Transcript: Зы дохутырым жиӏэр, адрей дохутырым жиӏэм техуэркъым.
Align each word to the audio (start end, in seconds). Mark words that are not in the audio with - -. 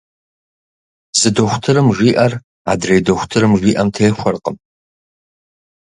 Зы 1.19 1.29
дохутырым 1.35 1.87
жиӏэр, 1.97 2.33
адрей 2.71 3.01
дохутырым 3.05 3.53
жиӏэм 3.61 3.87
техуэркъым. 3.95 4.57